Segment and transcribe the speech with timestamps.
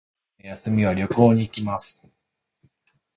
[0.39, 2.01] 今度の休みには旅行に行きます